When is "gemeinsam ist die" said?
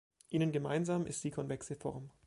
0.51-1.29